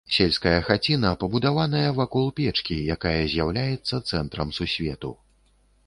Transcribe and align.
Сельская 0.15 0.53
хаціна 0.69 1.11
пабудаваная 1.23 1.91
вакол 1.99 2.25
печкі, 2.41 2.81
якая 2.97 3.21
з'яўляецца 3.35 4.03
цэнтрам 4.09 4.59
сусвету. 4.61 5.19